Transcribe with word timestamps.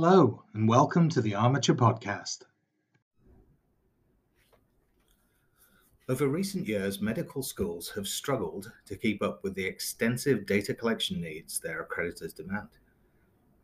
Hello, 0.00 0.44
and 0.54 0.68
welcome 0.68 1.08
to 1.08 1.20
the 1.20 1.34
Armature 1.34 1.74
Podcast. 1.74 2.44
Over 6.08 6.28
recent 6.28 6.68
years, 6.68 7.00
medical 7.00 7.42
schools 7.42 7.90
have 7.96 8.06
struggled 8.06 8.70
to 8.86 8.94
keep 8.94 9.24
up 9.24 9.42
with 9.42 9.56
the 9.56 9.64
extensive 9.64 10.46
data 10.46 10.72
collection 10.72 11.20
needs 11.20 11.58
their 11.58 11.84
accreditors 11.84 12.32
demand. 12.32 12.68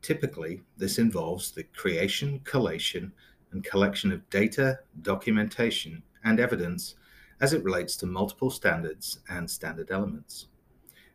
Typically, 0.03 0.63
this 0.77 0.99
involves 0.99 1.53
the 1.53 1.63
creation, 1.63 2.41
collation, 2.43 3.13
and 3.53 3.63
collection 3.63 4.11
of 4.11 4.29
data, 4.29 4.81
documentation, 5.03 6.03
and 6.25 6.41
evidence 6.41 6.97
as 7.41 7.53
it 7.53 7.63
relates 7.63 7.95
to 7.95 8.07
multiple 8.07 8.51
standards 8.51 9.21
and 9.29 9.49
standard 9.49 9.93
elements. 9.93 10.49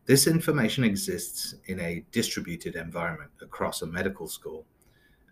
This 0.06 0.28
information 0.28 0.86
exists 0.86 1.56
in 1.66 1.82
a 1.82 2.06
distributed 2.14 2.78
environment 2.78 3.32
across 3.42 3.82
a 3.82 3.86
medical 3.86 4.30
school 4.30 4.66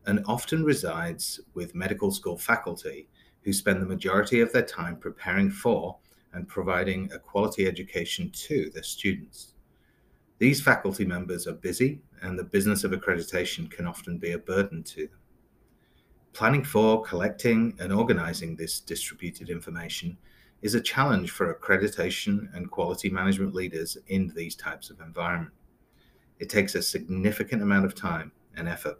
and 0.07 0.23
often 0.25 0.63
resides 0.63 1.41
with 1.53 1.75
medical 1.75 2.11
school 2.11 2.37
faculty 2.37 3.09
who 3.41 3.53
spend 3.53 3.81
the 3.81 3.85
majority 3.85 4.39
of 4.39 4.51
their 4.51 4.65
time 4.65 4.95
preparing 4.95 5.51
for 5.51 5.97
and 6.33 6.47
providing 6.47 7.11
a 7.11 7.19
quality 7.19 7.67
education 7.67 8.29
to 8.31 8.69
their 8.73 8.83
students. 8.83 9.53
These 10.39 10.61
faculty 10.61 11.03
members 11.03 11.45
are 11.45 11.53
busy, 11.53 12.01
and 12.21 12.37
the 12.37 12.43
business 12.43 12.83
of 12.83 12.91
accreditation 12.91 13.69
can 13.69 13.85
often 13.85 14.17
be 14.17 14.31
a 14.31 14.37
burden 14.37 14.83
to 14.83 15.07
them. 15.07 15.19
Planning 16.33 16.63
for, 16.63 17.01
collecting, 17.03 17.75
and 17.79 17.91
organizing 17.91 18.55
this 18.55 18.79
distributed 18.79 19.49
information 19.49 20.17
is 20.61 20.75
a 20.75 20.81
challenge 20.81 21.31
for 21.31 21.53
accreditation 21.53 22.53
and 22.55 22.71
quality 22.71 23.09
management 23.09 23.53
leaders 23.53 23.97
in 24.07 24.31
these 24.35 24.55
types 24.55 24.89
of 24.89 25.01
environment. 25.01 25.53
It 26.39 26.49
takes 26.49 26.75
a 26.75 26.81
significant 26.81 27.61
amount 27.61 27.85
of 27.85 27.95
time 27.95 28.31
and 28.55 28.69
effort 28.69 28.99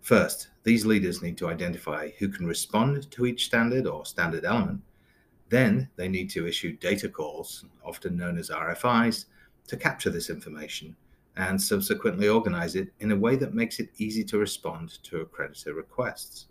First, 0.00 0.48
these 0.62 0.86
leaders 0.86 1.22
need 1.22 1.36
to 1.38 1.48
identify 1.48 2.10
who 2.18 2.28
can 2.28 2.46
respond 2.46 3.10
to 3.10 3.26
each 3.26 3.46
standard 3.46 3.86
or 3.86 4.06
standard 4.06 4.44
element. 4.44 4.82
Then 5.48 5.88
they 5.96 6.08
need 6.08 6.30
to 6.30 6.46
issue 6.46 6.76
data 6.76 7.08
calls, 7.08 7.64
often 7.84 8.16
known 8.16 8.38
as 8.38 8.50
RFIs, 8.50 9.26
to 9.66 9.76
capture 9.76 10.10
this 10.10 10.30
information 10.30 10.96
and 11.36 11.60
subsequently 11.60 12.28
organize 12.28 12.74
it 12.74 12.92
in 13.00 13.12
a 13.12 13.16
way 13.16 13.36
that 13.36 13.54
makes 13.54 13.78
it 13.78 13.90
easy 13.98 14.24
to 14.24 14.38
respond 14.38 15.02
to 15.04 15.24
accreditor 15.24 15.74
requests. 15.76 16.46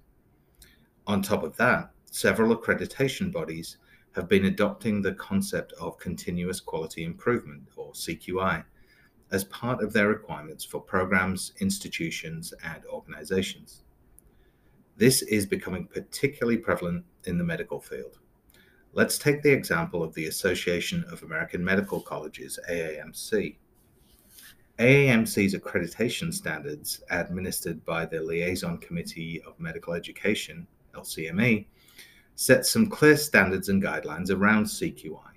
On 1.08 1.22
top 1.22 1.44
of 1.44 1.56
that, 1.58 1.92
several 2.12 2.56
accreditation 2.56 3.32
bodies 3.32 3.78
have 4.16 4.28
been 4.28 4.46
adopting 4.46 5.02
the 5.02 5.14
concept 5.14 5.74
of 5.74 6.00
continuous 6.00 6.60
quality 6.60 7.04
improvement, 7.04 7.64
or 7.76 7.92
CQI, 7.94 8.64
as 9.32 9.44
part 9.46 9.84
of 9.84 9.94
their 9.94 10.08
requirements 10.08 10.64
for 10.64 10.82
programs, 10.82 11.54
institutions, 11.60 12.54
and 12.64 12.84
organizations. 12.86 13.84
This 14.98 15.22
is 15.22 15.46
becoming 15.46 15.88
particularly 15.88 16.58
prevalent 16.58 17.06
in 17.26 17.38
the 17.38 17.44
medical 17.44 17.80
field. 17.80 18.20
Let's 18.94 19.18
take 19.18 19.44
the 19.44 19.52
example 19.52 20.04
of 20.04 20.14
the 20.14 20.26
Association 20.26 21.06
of 21.12 21.24
American 21.24 21.64
Medical 21.64 22.02
Colleges, 22.02 22.60
AAMC. 22.70 23.58
AAMC's 24.80 25.54
accreditation 25.54 26.34
standards, 26.34 27.02
administered 27.12 27.86
by 27.86 28.06
the 28.06 28.22
Liaison 28.22 28.78
Committee 28.78 29.42
of 29.46 29.60
Medical 29.60 29.94
Education, 29.94 30.66
LCME, 30.96 31.68
set 32.36 32.66
some 32.66 32.90
clear 32.90 33.16
standards 33.16 33.70
and 33.70 33.84
guidelines 33.84 34.32
around 34.32 34.64
CQI. 34.64 35.34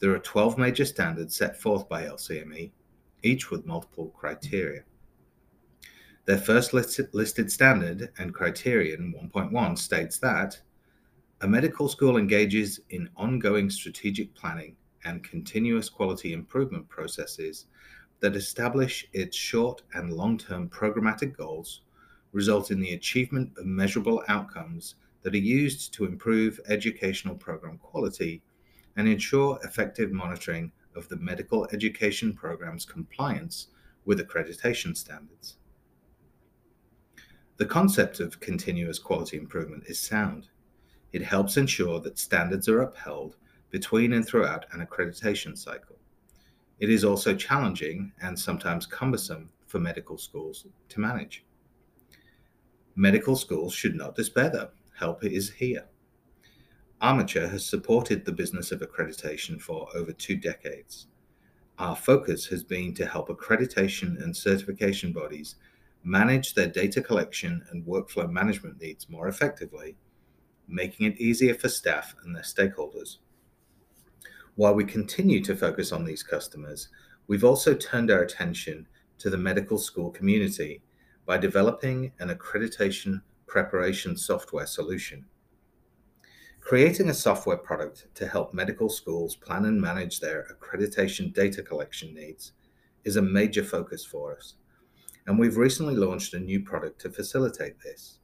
There 0.00 0.12
are 0.12 0.18
12 0.18 0.58
major 0.58 0.84
standards 0.84 1.36
set 1.36 1.60
forth 1.60 1.88
by 1.88 2.04
LCME, 2.04 2.72
each 3.22 3.50
with 3.50 3.66
multiple 3.66 4.08
criteria. 4.16 4.82
Their 6.24 6.38
first 6.38 6.72
listed 6.72 7.50
standard 7.50 8.10
and 8.18 8.32
criterion 8.32 9.14
1.1 9.34 9.78
states 9.78 10.18
that 10.18 10.60
a 11.40 11.48
medical 11.48 11.88
school 11.88 12.16
engages 12.16 12.78
in 12.90 13.08
ongoing 13.16 13.68
strategic 13.68 14.32
planning 14.34 14.76
and 15.04 15.24
continuous 15.24 15.88
quality 15.88 16.32
improvement 16.32 16.88
processes 16.88 17.66
that 18.20 18.36
establish 18.36 19.08
its 19.12 19.36
short 19.36 19.82
and 19.94 20.12
long 20.12 20.38
term 20.38 20.68
programmatic 20.68 21.36
goals, 21.36 21.80
result 22.30 22.70
in 22.70 22.78
the 22.78 22.94
achievement 22.94 23.50
of 23.58 23.66
measurable 23.66 24.22
outcomes 24.28 24.94
that 25.22 25.34
are 25.34 25.38
used 25.38 25.92
to 25.94 26.04
improve 26.04 26.60
educational 26.68 27.34
program 27.34 27.78
quality, 27.78 28.40
and 28.96 29.08
ensure 29.08 29.58
effective 29.64 30.12
monitoring 30.12 30.70
of 30.94 31.08
the 31.08 31.16
medical 31.16 31.66
education 31.72 32.32
program's 32.34 32.84
compliance 32.84 33.68
with 34.04 34.20
accreditation 34.20 34.96
standards. 34.96 35.56
The 37.56 37.66
concept 37.66 38.20
of 38.20 38.40
continuous 38.40 38.98
quality 38.98 39.36
improvement 39.36 39.84
is 39.86 39.98
sound. 40.00 40.48
It 41.12 41.22
helps 41.22 41.56
ensure 41.56 42.00
that 42.00 42.18
standards 42.18 42.68
are 42.68 42.80
upheld 42.80 43.36
between 43.70 44.12
and 44.14 44.26
throughout 44.26 44.66
an 44.72 44.84
accreditation 44.84 45.56
cycle. 45.56 45.96
It 46.78 46.90
is 46.90 47.04
also 47.04 47.34
challenging 47.34 48.12
and 48.20 48.38
sometimes 48.38 48.86
cumbersome 48.86 49.50
for 49.66 49.78
medical 49.78 50.18
schools 50.18 50.66
to 50.88 51.00
manage. 51.00 51.44
Medical 52.96 53.36
schools 53.36 53.72
should 53.72 53.94
not 53.94 54.16
despair, 54.16 54.50
though. 54.50 54.70
Help 54.98 55.24
is 55.24 55.50
here. 55.50 55.84
Armature 57.02 57.48
has 57.48 57.66
supported 57.66 58.24
the 58.24 58.30
business 58.30 58.70
of 58.70 58.78
accreditation 58.78 59.60
for 59.60 59.88
over 59.92 60.12
two 60.12 60.36
decades. 60.36 61.08
Our 61.80 61.96
focus 61.96 62.46
has 62.46 62.62
been 62.62 62.94
to 62.94 63.04
help 63.04 63.28
accreditation 63.28 64.22
and 64.22 64.36
certification 64.36 65.12
bodies 65.12 65.56
manage 66.04 66.54
their 66.54 66.68
data 66.68 67.02
collection 67.02 67.60
and 67.70 67.84
workflow 67.84 68.30
management 68.30 68.80
needs 68.80 69.08
more 69.08 69.26
effectively, 69.26 69.96
making 70.68 71.06
it 71.06 71.20
easier 71.20 71.54
for 71.54 71.68
staff 71.68 72.14
and 72.22 72.36
their 72.36 72.44
stakeholders. 72.44 73.16
While 74.54 74.74
we 74.74 74.84
continue 74.84 75.42
to 75.42 75.56
focus 75.56 75.90
on 75.90 76.04
these 76.04 76.22
customers, 76.22 76.88
we've 77.26 77.44
also 77.44 77.74
turned 77.74 78.12
our 78.12 78.22
attention 78.22 78.86
to 79.18 79.28
the 79.28 79.36
medical 79.36 79.76
school 79.76 80.12
community 80.12 80.82
by 81.26 81.36
developing 81.36 82.12
an 82.20 82.28
accreditation 82.28 83.22
preparation 83.48 84.16
software 84.16 84.66
solution. 84.66 85.24
Creating 86.62 87.10
a 87.10 87.14
software 87.14 87.56
product 87.56 88.06
to 88.14 88.26
help 88.26 88.54
medical 88.54 88.88
schools 88.88 89.34
plan 89.34 89.64
and 89.64 89.80
manage 89.80 90.20
their 90.20 90.46
accreditation 90.54 91.34
data 91.34 91.60
collection 91.60 92.14
needs 92.14 92.52
is 93.04 93.16
a 93.16 93.22
major 93.22 93.64
focus 93.64 94.06
for 94.06 94.34
us, 94.34 94.54
and 95.26 95.38
we've 95.38 95.56
recently 95.56 95.96
launched 95.96 96.34
a 96.34 96.38
new 96.38 96.60
product 96.60 97.00
to 97.00 97.10
facilitate 97.10 97.74
this. 97.80 98.20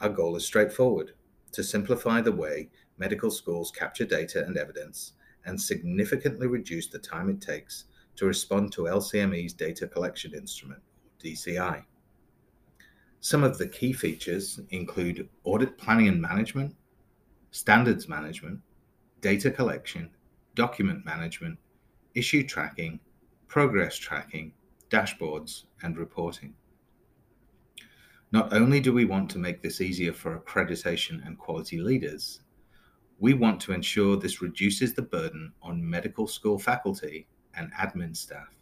Our 0.00 0.10
goal 0.10 0.36
is 0.36 0.44
straightforward 0.44 1.14
to 1.52 1.64
simplify 1.64 2.20
the 2.20 2.30
way 2.30 2.68
medical 2.98 3.30
schools 3.30 3.72
capture 3.72 4.04
data 4.04 4.44
and 4.44 4.58
evidence 4.58 5.14
and 5.46 5.60
significantly 5.60 6.46
reduce 6.46 6.88
the 6.88 6.98
time 6.98 7.30
it 7.30 7.40
takes 7.40 7.86
to 8.16 8.26
respond 8.26 8.72
to 8.72 8.82
LCME's 8.82 9.54
data 9.54 9.88
collection 9.88 10.34
instrument, 10.34 10.82
DCI. 11.18 11.82
Some 13.20 13.42
of 13.42 13.56
the 13.56 13.66
key 13.66 13.94
features 13.94 14.60
include 14.70 15.28
audit 15.44 15.78
planning 15.78 16.08
and 16.08 16.20
management, 16.20 16.76
standards 17.50 18.08
management, 18.08 18.60
data 19.20 19.50
collection, 19.50 20.10
document 20.54 21.04
management, 21.04 21.58
issue 22.14 22.46
tracking, 22.46 23.00
progress 23.46 23.96
tracking, 23.96 24.52
dashboards, 24.90 25.64
and 25.82 25.96
reporting. 25.96 26.54
Not 28.30 28.52
only 28.52 28.80
do 28.80 28.92
we 28.92 29.06
want 29.06 29.30
to 29.30 29.38
make 29.38 29.62
this 29.62 29.80
easier 29.80 30.12
for 30.12 30.38
accreditation 30.38 31.26
and 31.26 31.38
quality 31.38 31.78
leaders, 31.78 32.40
we 33.18 33.34
want 33.34 33.60
to 33.62 33.72
ensure 33.72 34.16
this 34.16 34.42
reduces 34.42 34.94
the 34.94 35.02
burden 35.02 35.52
on 35.62 35.88
medical 35.88 36.26
school 36.26 36.58
faculty 36.58 37.26
and 37.54 37.72
admin 37.72 38.16
staff 38.16 38.54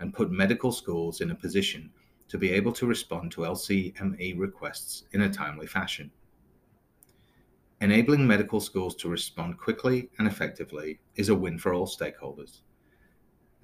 and 0.00 0.12
put 0.12 0.30
medical 0.30 0.72
schools 0.72 1.20
in 1.20 1.30
a 1.30 1.34
position 1.34 1.90
to 2.28 2.38
be 2.38 2.50
able 2.50 2.72
to 2.72 2.86
respond 2.86 3.30
to 3.32 3.42
LCME 3.42 4.38
requests 4.38 5.04
in 5.12 5.22
a 5.22 5.32
timely 5.32 5.66
fashion. 5.66 6.10
Enabling 7.82 8.24
medical 8.24 8.60
schools 8.60 8.94
to 8.94 9.08
respond 9.08 9.58
quickly 9.58 10.08
and 10.18 10.28
effectively 10.28 11.00
is 11.16 11.30
a 11.30 11.34
win 11.34 11.58
for 11.58 11.74
all 11.74 11.84
stakeholders. 11.84 12.60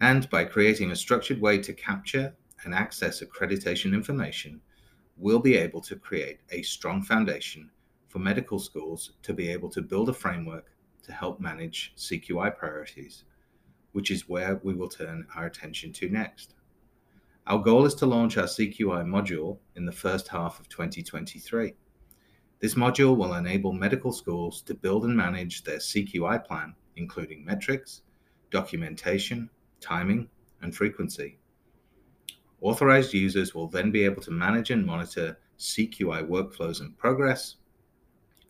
And 0.00 0.28
by 0.28 0.44
creating 0.44 0.90
a 0.90 0.96
structured 0.96 1.40
way 1.40 1.58
to 1.58 1.72
capture 1.72 2.34
and 2.64 2.74
access 2.74 3.22
accreditation 3.22 3.94
information, 3.94 4.60
we'll 5.16 5.38
be 5.38 5.56
able 5.56 5.80
to 5.82 5.94
create 5.94 6.40
a 6.50 6.62
strong 6.62 7.00
foundation 7.00 7.70
for 8.08 8.18
medical 8.18 8.58
schools 8.58 9.12
to 9.22 9.32
be 9.32 9.52
able 9.52 9.70
to 9.70 9.82
build 9.82 10.08
a 10.08 10.12
framework 10.12 10.72
to 11.04 11.12
help 11.12 11.38
manage 11.38 11.92
CQI 11.96 12.56
priorities, 12.56 13.22
which 13.92 14.10
is 14.10 14.28
where 14.28 14.60
we 14.64 14.74
will 14.74 14.88
turn 14.88 15.28
our 15.36 15.46
attention 15.46 15.92
to 15.92 16.08
next. 16.08 16.56
Our 17.46 17.60
goal 17.60 17.86
is 17.86 17.94
to 17.94 18.06
launch 18.06 18.36
our 18.36 18.46
CQI 18.46 19.04
module 19.04 19.58
in 19.76 19.86
the 19.86 19.92
first 19.92 20.26
half 20.26 20.58
of 20.58 20.68
2023. 20.68 21.74
This 22.60 22.74
module 22.74 23.16
will 23.16 23.34
enable 23.34 23.72
medical 23.72 24.12
schools 24.12 24.62
to 24.62 24.74
build 24.74 25.04
and 25.04 25.16
manage 25.16 25.62
their 25.62 25.78
CQI 25.78 26.44
plan, 26.44 26.74
including 26.96 27.44
metrics, 27.44 28.02
documentation, 28.50 29.48
timing, 29.80 30.28
and 30.60 30.74
frequency. 30.74 31.38
Authorized 32.60 33.14
users 33.14 33.54
will 33.54 33.68
then 33.68 33.92
be 33.92 34.02
able 34.02 34.22
to 34.22 34.32
manage 34.32 34.70
and 34.70 34.84
monitor 34.84 35.38
CQI 35.58 36.26
workflows 36.26 36.80
and 36.80 36.98
progress, 36.98 37.56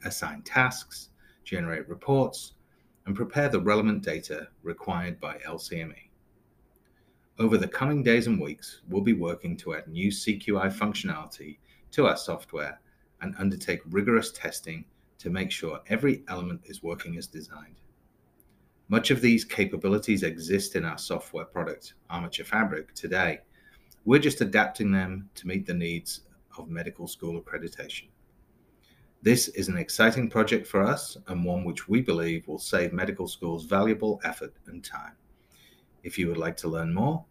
assign 0.04 0.40
tasks, 0.42 1.10
generate 1.44 1.86
reports, 1.86 2.54
and 3.04 3.14
prepare 3.14 3.50
the 3.50 3.60
relevant 3.60 4.02
data 4.02 4.48
required 4.62 5.20
by 5.20 5.36
LCME. 5.46 6.08
Over 7.38 7.58
the 7.58 7.68
coming 7.68 8.02
days 8.02 8.26
and 8.26 8.40
weeks, 8.40 8.80
we'll 8.88 9.02
be 9.02 9.12
working 9.12 9.56
to 9.58 9.74
add 9.74 9.86
new 9.86 10.10
CQI 10.10 10.72
functionality 10.72 11.58
to 11.92 12.06
our 12.06 12.16
software 12.16 12.80
and 13.20 13.34
undertake 13.38 13.80
rigorous 13.90 14.32
testing 14.32 14.84
to 15.18 15.30
make 15.30 15.50
sure 15.50 15.80
every 15.88 16.22
element 16.28 16.60
is 16.64 16.82
working 16.82 17.16
as 17.16 17.26
designed. 17.26 17.80
Much 18.88 19.10
of 19.10 19.20
these 19.20 19.44
capabilities 19.44 20.22
exist 20.22 20.76
in 20.76 20.84
our 20.84 20.96
software 20.96 21.44
product, 21.44 21.94
Armature 22.08 22.46
Fabric, 22.46 22.94
today. 22.94 23.40
We're 24.04 24.18
just 24.18 24.40
adapting 24.40 24.90
them 24.90 25.28
to 25.34 25.46
meet 25.46 25.66
the 25.66 25.74
needs 25.74 26.22
of 26.56 26.70
medical 26.70 27.06
school 27.06 27.40
accreditation. 27.40 28.08
This 29.20 29.48
is 29.48 29.68
an 29.68 29.76
exciting 29.76 30.30
project 30.30 30.66
for 30.66 30.82
us 30.82 31.18
and 31.26 31.44
one 31.44 31.64
which 31.64 31.88
we 31.88 32.00
believe 32.00 32.46
will 32.46 32.58
save 32.58 32.92
medical 32.92 33.26
schools 33.26 33.64
valuable 33.64 34.20
effort 34.24 34.54
and 34.66 34.84
time. 34.84 35.12
If 36.04 36.18
you 36.18 36.28
would 36.28 36.38
like 36.38 36.56
to 36.58 36.68
learn 36.68 36.94
more, 36.94 37.24